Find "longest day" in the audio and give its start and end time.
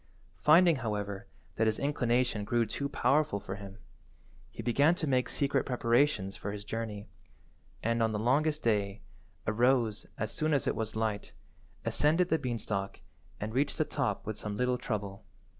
8.17-9.03